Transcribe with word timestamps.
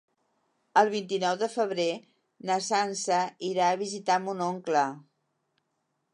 El 0.81 0.87
vint-i-nou 0.93 1.35
de 1.41 1.49
febrer 1.55 1.85
na 2.51 2.57
Sança 2.69 3.21
irà 3.51 3.69
a 3.71 3.77
visitar 3.83 4.19
mon 4.27 4.43
oncle. 4.49 4.87